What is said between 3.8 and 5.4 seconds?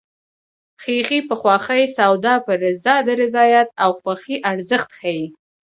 او خوښۍ ارزښت ښيي